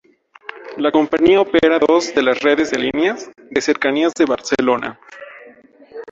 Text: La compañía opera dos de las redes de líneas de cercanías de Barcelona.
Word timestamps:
La 0.77 0.89
compañía 0.91 1.41
opera 1.41 1.77
dos 1.77 2.15
de 2.15 2.23
las 2.23 2.41
redes 2.41 2.71
de 2.71 2.79
líneas 2.79 3.29
de 3.51 3.61
cercanías 3.61 4.13
de 4.15 4.25
Barcelona. 4.25 4.99